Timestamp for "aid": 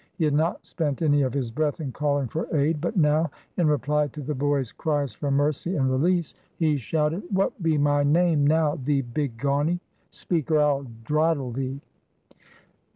2.57-2.81